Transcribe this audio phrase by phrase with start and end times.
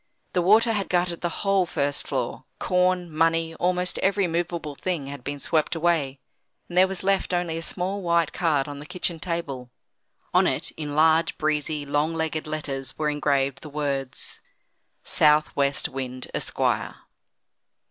[0.33, 5.23] The water had gutted the whole first floor: corn, money, almost every movable thing had
[5.23, 6.17] been swept away,
[6.67, 9.69] and there was left only a small white card on the kitchen table.
[10.33, 14.41] On it, in large, breezy, long legged letters, were engraved the words:
[15.03, 16.95] SOUTH WEST WIND, ESQUIRE.